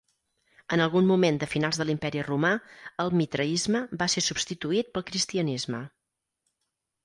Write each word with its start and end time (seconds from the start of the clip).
En 0.77 0.81
algun 0.85 1.03
moment 1.09 1.37
de 1.43 1.49
finals 1.51 1.79
de 1.81 1.85
l'Imperi 1.89 2.23
Romà, 2.29 2.51
el 3.05 3.13
mitraisme 3.21 3.85
va 4.03 4.11
ser 4.17 4.27
substituït 4.31 4.93
pel 4.97 5.09
cristianisme. 5.15 5.87